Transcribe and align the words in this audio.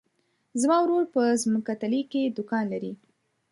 زما 0.61 0.77
ورور 0.81 1.05
په 1.15 1.21
ځمکتلي 1.43 2.01
کې 2.11 2.33
دوکان 2.37 2.65
لری. 2.73 2.93